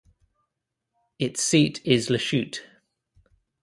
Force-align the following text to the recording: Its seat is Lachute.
Its 1.19 1.43
seat 1.43 1.79
is 1.85 2.09
Lachute. 2.09 2.61